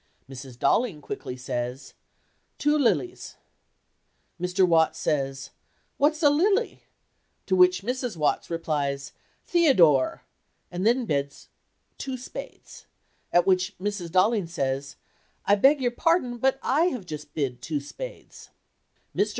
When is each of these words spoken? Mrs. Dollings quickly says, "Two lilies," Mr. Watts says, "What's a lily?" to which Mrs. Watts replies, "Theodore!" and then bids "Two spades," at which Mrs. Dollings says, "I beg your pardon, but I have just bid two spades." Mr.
Mrs. 0.27 0.57
Dollings 0.57 1.03
quickly 1.03 1.37
says, 1.37 1.93
"Two 2.57 2.75
lilies," 2.75 3.35
Mr. 4.41 4.67
Watts 4.67 4.97
says, 4.97 5.51
"What's 5.97 6.23
a 6.23 6.29
lily?" 6.31 6.79
to 7.45 7.55
which 7.55 7.83
Mrs. 7.83 8.17
Watts 8.17 8.49
replies, 8.49 9.11
"Theodore!" 9.45 10.23
and 10.71 10.87
then 10.87 11.05
bids 11.05 11.49
"Two 11.99 12.17
spades," 12.17 12.87
at 13.31 13.45
which 13.45 13.77
Mrs. 13.77 14.09
Dollings 14.11 14.51
says, 14.51 14.95
"I 15.45 15.53
beg 15.53 15.79
your 15.81 15.91
pardon, 15.91 16.39
but 16.39 16.57
I 16.63 16.85
have 16.85 17.05
just 17.05 17.35
bid 17.35 17.61
two 17.61 17.79
spades." 17.79 18.49
Mr. 19.15 19.29